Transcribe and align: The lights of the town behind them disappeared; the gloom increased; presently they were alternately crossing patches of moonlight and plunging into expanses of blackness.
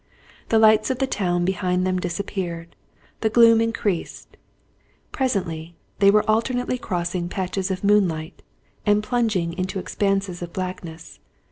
The 0.49 0.57
lights 0.57 0.89
of 0.89 0.97
the 0.97 1.05
town 1.05 1.45
behind 1.45 1.85
them 1.85 1.99
disappeared; 1.99 2.75
the 3.19 3.29
gloom 3.29 3.61
increased; 3.61 4.35
presently 5.11 5.75
they 5.99 6.09
were 6.09 6.27
alternately 6.27 6.79
crossing 6.79 7.29
patches 7.29 7.69
of 7.69 7.83
moonlight 7.83 8.41
and 8.83 9.03
plunging 9.03 9.53
into 9.53 9.77
expanses 9.77 10.41
of 10.41 10.53
blackness. 10.53 11.19